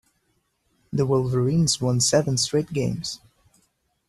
The 0.91 1.05
Wolverines 1.05 1.79
won 1.79 2.01
seven 2.01 2.35
straight 2.35 2.73
games. 2.73 3.19